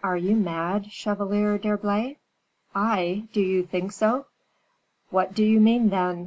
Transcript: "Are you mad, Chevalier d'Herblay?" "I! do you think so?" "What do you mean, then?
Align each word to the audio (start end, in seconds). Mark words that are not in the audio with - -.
"Are 0.00 0.16
you 0.16 0.36
mad, 0.36 0.92
Chevalier 0.92 1.58
d'Herblay?" 1.58 2.18
"I! 2.72 3.26
do 3.32 3.40
you 3.40 3.64
think 3.64 3.90
so?" 3.90 4.26
"What 5.10 5.34
do 5.34 5.42
you 5.42 5.58
mean, 5.60 5.88
then? 5.88 6.20